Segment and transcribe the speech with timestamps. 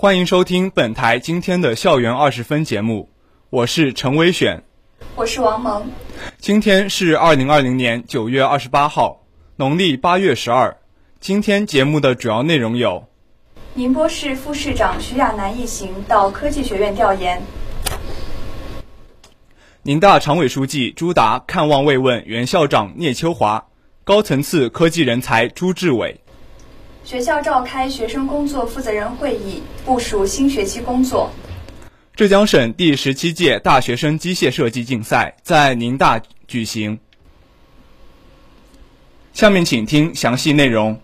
[0.00, 3.10] 欢迎收听本台今天的校园二十分节目，
[3.50, 4.64] 我是陈威选，
[5.14, 5.86] 我是王萌。
[6.38, 9.26] 今天是二零二零年九月二十八号，
[9.56, 10.74] 农历八月十二。
[11.20, 13.06] 今天节目的主要内容有：
[13.74, 17.42] 宁波市副市长徐亚楠一行到科技学院调研。
[19.82, 23.66] 宁大常委书记朱达看望慰问原校长聂秋华，
[24.04, 26.22] 高层次科技人才朱志伟。
[27.04, 31.30] 学校召开学生工作负责人会议，部署新学期工作。
[32.14, 36.98] 浙江省第十七届大学生机械设计竞赛在宁大举行。
[39.32, 41.00] 下面请听详细内容。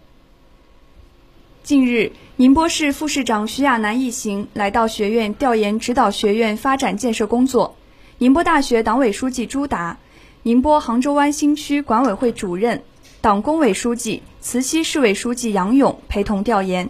[1.62, 7.74] 近日，宁波市副市长徐亚楠一行来到学院调研指导学院发展建设工作。
[8.18, 9.98] 宁波大学党委书记朱达、
[10.42, 12.82] 宁波杭州湾新区管委会主任、
[13.26, 16.86] 党工委书记、慈溪市委书记杨勇陪同调研；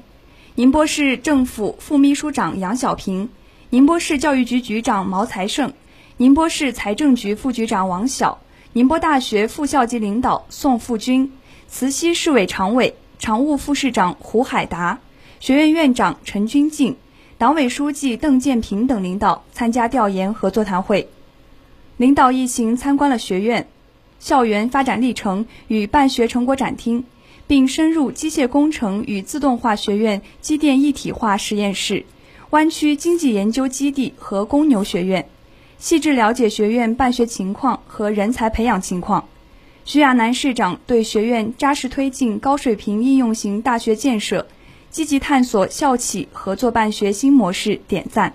[0.56, 3.30] 宁波市政府副秘书长杨小平、
[3.70, 5.72] 宁波市教育局局长毛才胜、
[6.18, 8.38] 宁波市财政局副局长王晓、
[8.74, 11.32] 宁波大学副校级领导宋富军、
[11.68, 14.98] 慈溪市委常委、常务副市长胡海达、
[15.40, 16.98] 学院院长陈军进、
[17.38, 21.08] 党委书记邓建平等领导参加调研和座谈会。
[21.96, 23.66] 领导一行参观了学院
[24.18, 27.04] 校园发展历程与办学成果展厅，
[27.46, 32.04] 并深入机械工程与自动化学院机电一体化实验室、
[32.50, 35.28] 湾区经济研究基地和公牛学院，
[35.78, 39.28] 细致了解学院办学情况和人才培养情况。
[39.84, 44.48] 徐亚楠市长对学院扎实推进高水平应用型大学建设，
[44.90, 48.34] 积极探索校企合作办学新模式点赞。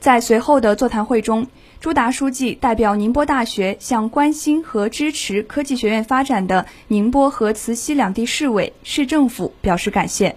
[0.00, 1.46] 在随后的座谈会中，
[1.84, 10.34] 朱达书记代表宁波大学向关心和支持科技学院发展的宁波和慈溪两地市委、市政府表示感谢。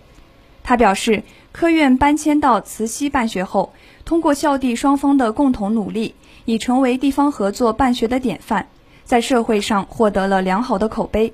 [0.61, 3.71] 他表示，科院搬迁到慈溪办学后，
[4.03, 6.13] 通过校地双方的共同努力，
[6.43, 8.67] 已成为地方合作办学的典范，
[9.05, 11.33] 在社会上获得了良好的口碑。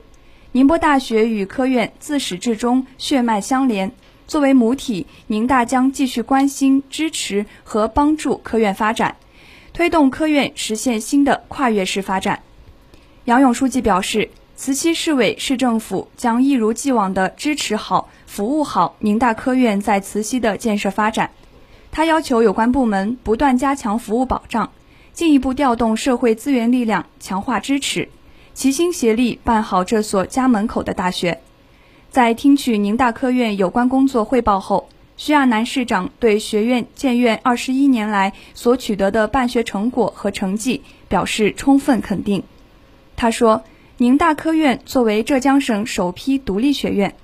[0.52, 3.92] 宁波大学与科院自始至终血脉相连。
[4.28, 9.16] 作为母体，宁大将继续关心、支持和帮助科院发展，
[9.74, 12.44] 推动科院实现新的跨越式发展。
[13.26, 21.32] 杨勇书记表示，慈溪市委、市政府将一如既往地支持好、服务好宁大科院在慈溪的建设发展。
[21.92, 24.72] 他要求有关部门不断加强服务保障，
[25.12, 28.10] 进一步调动社会资源力量，强化支持，
[28.54, 31.40] 齐心协力办好这所家门口的大学。
[32.12, 42.44] 在听取宁大科院有关工作汇报后，徐亚楠市长对学院建院二十一年来所取得的办学成果和成绩表示充分肯定。
[43.16, 43.64] 他说
[43.98, 47.16] ：“宁大科院作为浙江省首批独立学院，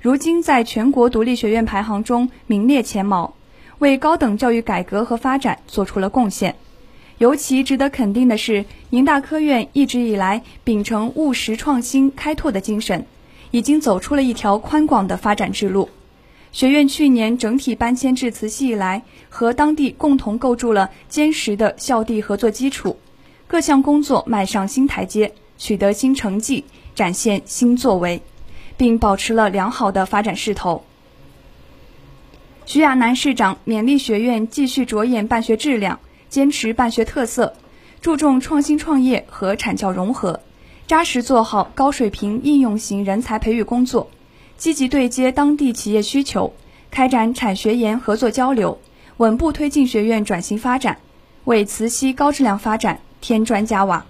[0.00, 3.34] 如今在全国独立学院排行中名列前茅，
[3.78, 6.54] 为高等教育改革和发展做出了贡献。
[7.16, 13.06] 尤其值得肯定的是，宁大科院一直以来秉承务实创新、开拓的精神。”
[13.50, 15.88] 已经走出了一条宽广的发展之路。
[16.50, 22.98] 学院去年整体搬迁至慈溪以来，和当地共同构筑了坚实的校地合作基础，
[23.46, 26.64] 各项工作迈上新台阶，取得新成绩，
[26.94, 28.22] 展现新作为，
[28.76, 30.84] 并保持了良好的发展势头。
[32.64, 37.54] 徐亚楠市长勉励学院继续着眼办学质量，坚持办学特色，
[38.00, 40.40] 注重创新创业和产教融合。
[40.86, 44.10] 扎实做好高水平应用型人才培育工作，
[44.58, 46.52] 积极对接当地企业需求，
[46.90, 48.76] 开展产学研合作交流，
[49.18, 50.98] 稳步推进学院转型发展，
[51.44, 54.04] 为慈溪高质量发展添砖加瓦。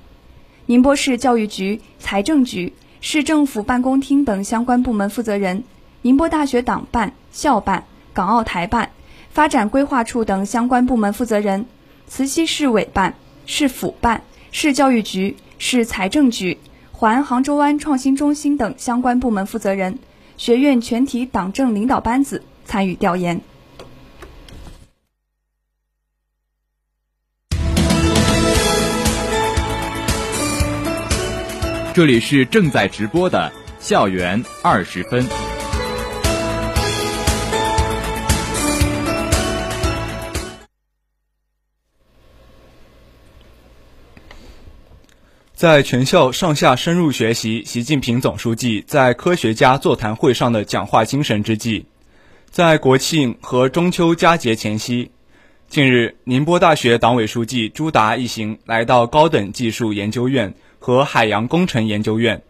[0.65, 2.73] 宁波市教育局、财政局、
[3.03, 5.65] 市政府办公厅等相关部门负责人，
[6.01, 7.85] 宁波大学党办、校办、
[8.15, 8.91] 港澳台办、
[9.29, 11.67] 发展规划处等相关部门负责人，
[12.07, 13.15] 慈溪市委办、
[13.45, 16.57] 市府办、市教育局、市财政局。
[16.91, 20.01] 环杭州湾创新中心等相关部门负责人、
[20.39, 23.41] 学院全体党政领导班子参与调研。
[31.93, 33.51] 这里是正在直播的
[33.81, 35.48] 校园二十分。
[45.59, 51.85] 在全校上下深入学习习近平总书记在科学家座谈会上的讲话精神之际，
[52.49, 55.11] 在国庆和中秋佳节前夕，
[55.69, 62.41] 近日，宁波大学党委书记朱达一行来到高等技术研究院和海洋工程研究院，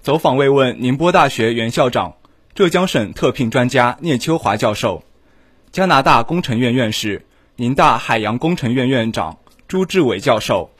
[0.00, 2.14] 走访慰问宁波大学原校长、
[2.54, 5.04] 浙江省特聘专家聂秋华教授、
[5.72, 7.26] 加拿大工程院院士、
[7.56, 9.36] 宁大海洋工程院院长
[9.68, 10.70] 朱志伟教授。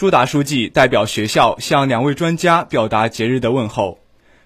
[0.00, 3.98] 朱达书记代表学校向两位专家表达节日的问候，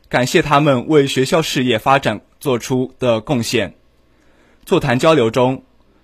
[0.08, 3.76] 感谢他们为学校事业发展做出的贡献。
[4.64, 5.62] 座谈交流中，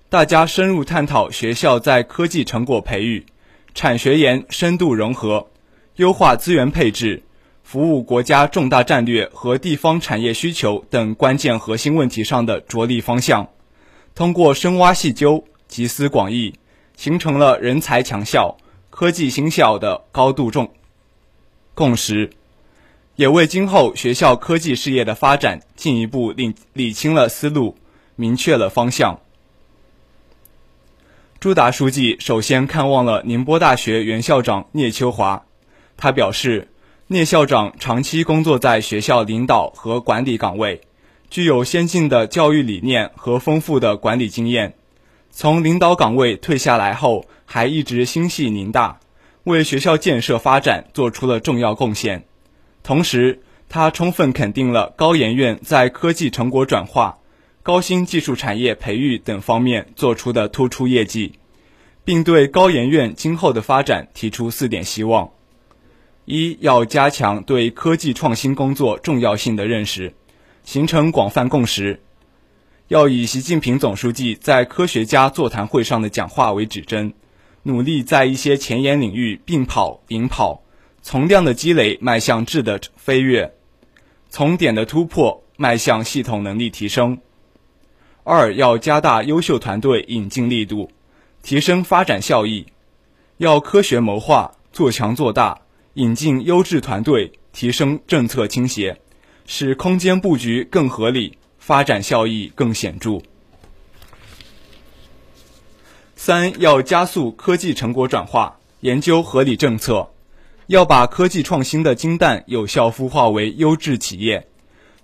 [0.08, 3.26] 大家深入探讨学校在科技成果培育、
[3.74, 5.48] 产学研深度融合、
[5.96, 7.24] 优化资源配置、
[7.64, 13.48] 服务国家重大战略和地方产业需求等关键核心问题上的着力方向。
[14.14, 16.54] 通过深挖细究、集思广益，
[16.96, 18.56] 形成了人才强校。
[19.00, 20.74] 科技新校的高度重
[21.74, 22.28] 共识，
[23.16, 27.78] 也为今后学校科技事业的发展进一步理理清了思路，
[28.14, 29.20] 明确了方向。
[31.38, 35.46] 朱达书记首先看望了宁波大学原校长聂秋华，
[35.96, 36.68] 他表示，
[37.06, 40.82] 聂校长长期工作在学校领导和管理岗位，
[41.30, 44.74] 具有先进的教育理念和丰富的管理经验。
[45.30, 49.00] 从领导岗位退下来后，还一直心系宁大，
[49.44, 52.24] 为学校建设发展做出了重要贡献。
[52.82, 57.18] 同时，他充分肯定了高研院在科技成果转化、
[57.62, 61.34] 高新技术产业培育等方面做出的突出业绩，
[62.04, 65.30] 并对高研院今后的发展提出四点希望：
[66.24, 70.12] 一要加强对科技创新工作重要性的认识，
[70.64, 72.02] 形成广泛共识。
[72.90, 77.14] 要以习近平总书记在科学家座谈会上的讲话为指针，
[77.62, 80.60] 努力在一些前沿领域并跑、领跑，
[81.00, 83.54] 从量的积累迈向质的飞跃，
[84.28, 87.16] 从点的突破迈向系统能力提升。
[88.24, 90.90] 二要加大优秀团队引进力度，
[91.44, 92.66] 提升发展效益，
[93.36, 95.56] 要科学谋划，做强做大，
[95.94, 99.00] 引进优质团队，提升政策倾斜，
[99.46, 101.38] 使空间布局更合理。
[101.60, 103.20] 发展效益更显著。
[106.16, 110.10] 三要加速科技成果转化，研究合理政策，
[110.66, 114.48] 要把科技创新的金蛋有效孵化为优质企业，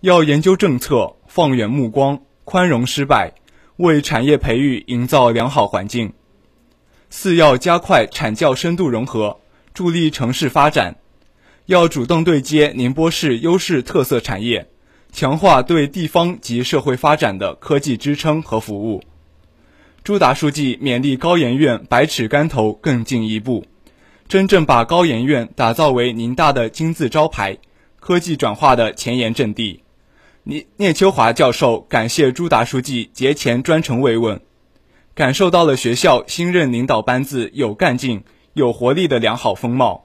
[0.01, 3.33] 要研究政策，放远目光，宽容失败，
[3.77, 6.13] 为产业培育营造良好环境。
[7.09, 9.41] 四要加快产教深度融合，
[9.73, 10.97] 助力城市发展，
[11.67, 14.69] 要主动对接宁波市优势特色产业。
[15.17, 19.03] 强化对地方及社会发展的科技支撑和服务。
[20.05, 23.65] 朱达书记勉励高研院百尺竿头更进一步，
[24.29, 27.57] 真正把高研院打造为宁大的金字招牌，
[27.99, 29.81] 科技转化的前沿阵地。
[30.43, 34.43] 聂聂秋华教授感谢朱达书记节前专程慰问，
[35.15, 38.23] 感受到了学校新任领导班子有干劲、
[38.53, 40.05] 有活力的良好风貌。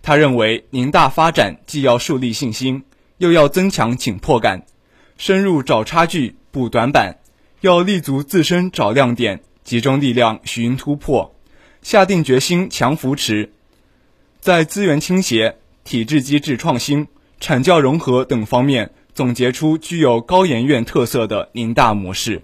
[0.00, 2.84] 他认为，宁大发展既要树立信心。
[3.18, 4.66] 又要增强紧迫感，
[5.16, 7.18] 深入找差距、补短板，
[7.60, 11.34] 要立足自身找亮点，集中力量寻突破，
[11.82, 13.52] 下定决心强扶持，
[14.40, 17.06] 在资源倾斜、体制机制创新、
[17.38, 22.42] 产教融合等方面总结出具有高研院特色的宁大模式。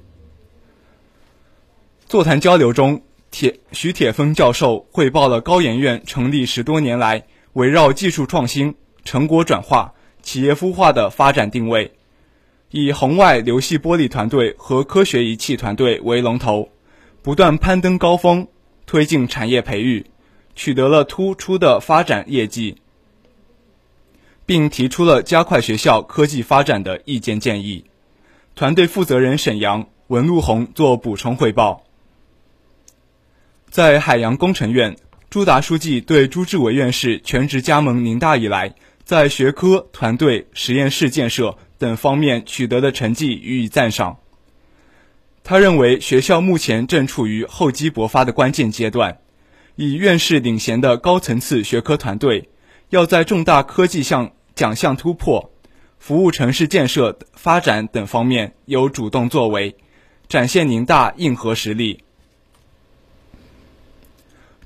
[2.06, 7.24] 座谈交流中，铁徐铁峰教授汇报了高研院成立十多年来，
[7.54, 9.94] 围绕技术创新、成果转化。
[10.22, 11.92] 企业孵化的发展定位，
[12.70, 16.68] 以红外流系玻璃团队和科学仪器团队为龙头，
[17.22, 18.46] 不断攀登高峰，
[18.86, 20.06] 推进产业培育，
[20.54, 22.76] 取得了突出的发展业绩，
[24.46, 27.84] 并提出了加快学校科技发展的意见建议。
[28.54, 31.84] 团队负责人沈阳、文路红做补充汇报。
[33.68, 34.96] 在海洋工程院，
[35.30, 38.74] 朱达书记对朱志伟院士全职加盟宁大以来。
[39.10, 44.20] 在学科、团队、实验室建设等方面取得的成绩予以赞赏。
[45.42, 49.18] 他认为学校目前正处于厚积薄发的关键阶段，
[49.74, 52.48] 以院士领衔的高层次学科团队，
[52.90, 55.50] 要在重大科技项奖项突破、
[55.98, 59.74] 服务城市建设发展等方面有主动作为，
[60.28, 62.04] 展现宁大硬核实力。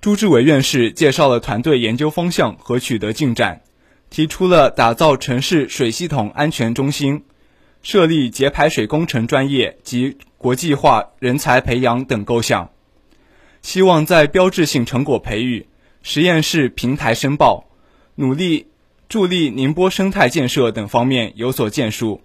[0.03, 3.63] 朱志伟院士介绍了团队研究方向和取得进展。
[4.11, 7.25] 提出了打造城市水系统安全中心、
[7.83, 12.71] 设立节排水工程专业及国际化人才培养等构想，
[13.63, 15.67] 希望在标志性成果培育、
[16.03, 17.65] 实验室平台申报，
[18.15, 18.69] 努力
[19.09, 22.21] 助力宁波生态建设等方面有所建树。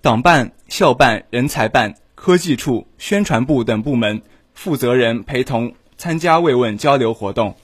[0.00, 4.22] 党办、校办、人才办、科技处、宣传部等部门
[4.52, 7.56] 负责人陪同参加慰问交流活动。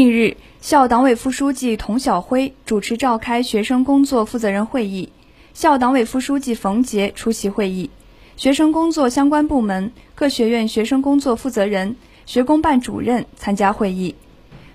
[0.00, 5.12] 近日，校党委副书记童晓辉主持召开学生工作负责人会议，
[5.52, 7.90] 校党委副书记冯杰出席会议，
[8.38, 14.14] 学生工作相关部门、各学院学生工作负责人、学工办主任参加会议。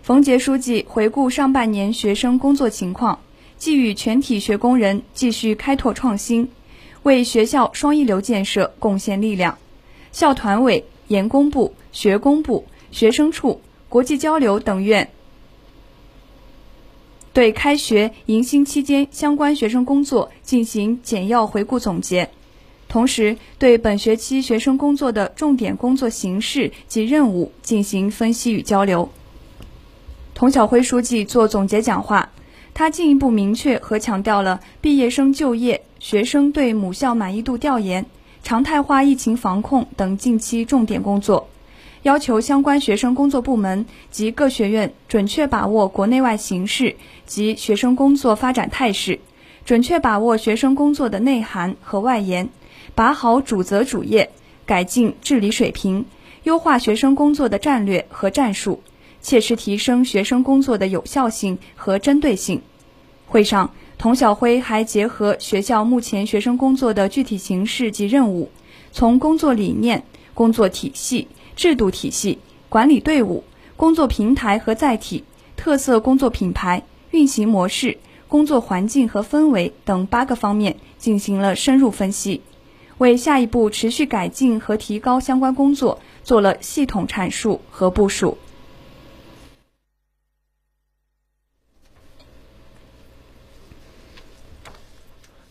[0.04, 3.18] 冯杰书记回顾上半年学生工作情况，
[3.58, 6.50] 寄予全体学工人继续开拓创新，
[7.02, 9.58] 为学校双一流建设贡献力量。
[10.12, 13.60] 校团委、研工部、学工部、学生处。
[13.88, 15.10] 国际交流等院
[17.36, 22.30] 对开学迎新期间相关学生工作进行简要回顾总结，
[22.88, 29.10] 同时对本学期学生工作的重点工作形式及任务进行分析与交流。
[30.34, 32.30] 童晓辉书记做总结讲话，
[32.74, 38.06] 他进一步明确和强调了毕业生就业、学生对母校满意度调研、
[38.44, 41.50] 常态化疫情防控等近期重点工作。
[42.06, 46.96] 要求相关学生工作部门及各学院准确把握国内外形势
[47.26, 49.20] 及学生工作发展态势，
[49.66, 52.48] 准确把握学生工作的内涵和外延，
[52.94, 54.30] 把好主责主业，
[54.68, 56.06] 改进治理水平，
[56.44, 58.84] 优化学生工作的战略和战术，
[59.20, 62.62] 切实提升学生工作的有效性和针对性。
[63.26, 68.52] 会上，童晓辉还结合学校目前学生工作的具体形势及任务，
[68.92, 70.04] 从工作理念、
[70.36, 71.28] 工作体系。
[71.56, 73.44] 制度体系、管理队伍、
[73.78, 75.24] 工作平台和载体、
[75.56, 77.98] 特色工作品牌、运行模式、
[78.28, 82.42] 工作环境和氛围等八个方面进行了深入分析，
[82.98, 88.38] 为下一步持续改进和提高相关工作做了系统阐述和部署。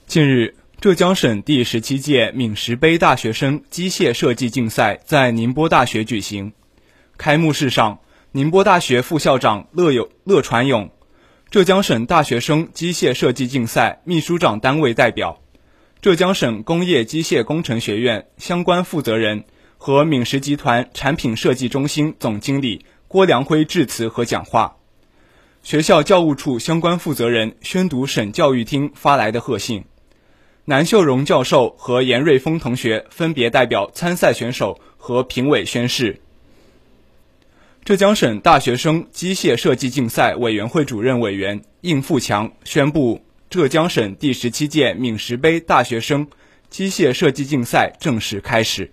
[0.06, 0.63] 近日。
[0.84, 6.52] 浙江省第十七届闽石杯大学生机械设计竞赛在宁波大学举行。
[7.16, 8.00] 开幕式上，
[8.32, 10.90] 宁波大学副校长乐有乐传勇、
[11.48, 15.40] 浙江省大学生机械设计竞赛秘书长单位代表、
[16.02, 19.44] 浙江省工业机械工程学院相关负责人
[19.78, 24.76] 和闽石集团产品设计中心总经理郭良辉致辞和讲话。
[25.62, 29.86] 学校教务处相关负责人宣读省教育厅发来的贺信。
[30.66, 36.22] 南秀荣教授和严瑞峰同学分别代表参赛选手和评委宣誓。
[37.84, 46.26] 浙江省大学生机械设计竞赛委员会主任委员应富强宣布，浙江省第十七届闽石杯大学生
[46.70, 48.90] 机械设计竞赛正式开始。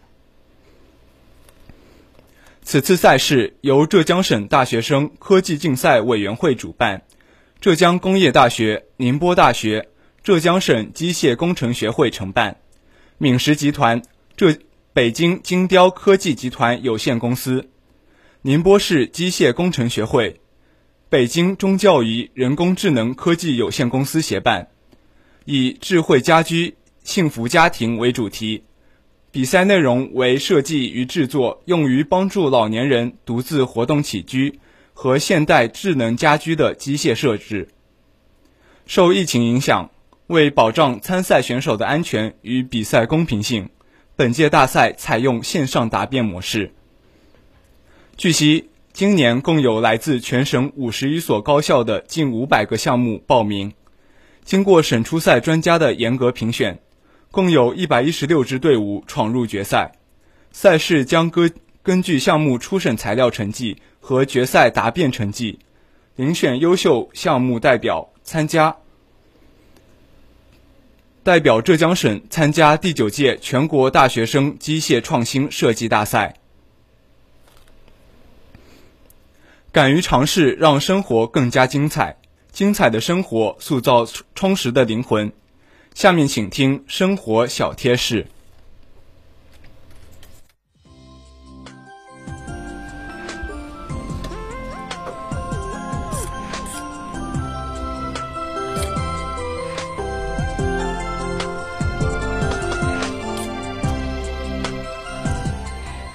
[2.64, 7.02] 此次赛事由浙江省大学生科技竞赛委员会主办，
[7.62, 9.88] 浙江工业大学、宁波大学。
[10.24, 12.58] 浙江省机械工程学会承办，
[13.18, 14.04] 闽石集团、
[14.38, 14.56] 浙
[14.94, 17.72] 北京精雕科技集团有限公司、
[18.44, 20.40] 宁波市机械工程学会、
[21.10, 24.68] 北京中教仪人工智能科技有限公司协办，
[25.46, 28.64] 以“智慧家居、幸福家庭”为主题，
[29.32, 34.60] 比赛内容为设计与制作用于帮助老年人独自活动起居
[34.94, 37.70] 和现代智能家居的机械设置。
[38.86, 39.90] 受疫情影响。
[40.32, 43.70] 为保障参赛选手的安全与比赛公平性，
[44.16, 46.72] 本届大赛采用线上答辩模式。
[48.16, 53.74] 据悉，今年共有来自全省五十余所高校的近五百个项目报名，
[54.46, 56.80] 经过省初赛专家的严格评选，
[57.30, 59.92] 共有一百一十六支队伍闯入决赛。
[60.54, 65.60] 赛事将根根据项目初审材料成绩和决赛答辩成绩，
[66.16, 68.78] 遴选优秀项目代表参加。
[71.24, 76.34] 代表浙江省参加第九届全国大学生机械创新设计大赛。
[79.72, 82.18] 敢于尝试，让生活更加精彩。
[82.52, 85.32] 精彩的生活塑造充实的灵魂。
[85.94, 88.26] 下面请听生活小贴士。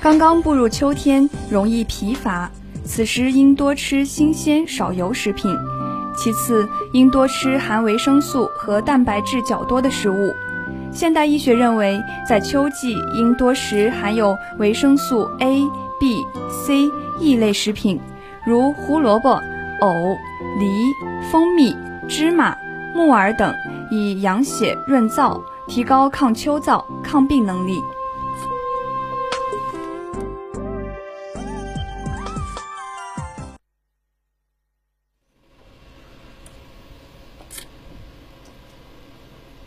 [0.07, 2.49] 刚刚步入秋天，容易疲乏，
[2.85, 5.53] 此时应多吃新鲜少油食品。
[6.17, 10.33] 其次，应多吃含维生素和蛋白质较多的食物。
[10.93, 15.61] 现代医学认为，在秋季应多食含有维生素 A、
[15.99, 16.25] B、
[16.65, 18.01] C、E 类食品，
[18.47, 19.31] 如胡萝卜、
[19.81, 20.17] 藕、
[20.61, 22.57] 梨、蜂蜜、芝麻、
[22.95, 23.53] 木耳等，
[23.91, 27.81] 以养血润燥，提高抗秋燥、抗病能力。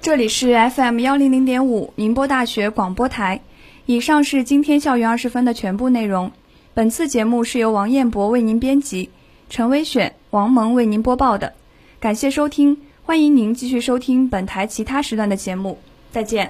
[0.02, 3.42] 这里是 FM 幺零零点五宁波大学广播台。
[3.86, 6.32] 以上是今天校园二十分的全部内容。
[6.74, 9.10] 本次节目是由王彦博为您编辑，
[9.50, 11.54] 陈威选、王萌为您播报的。
[12.00, 15.78] 感谢收听，欢迎您继续收听本台其他时段的节目。
[16.12, 16.50] 再见。